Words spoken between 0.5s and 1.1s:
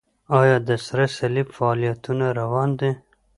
د سره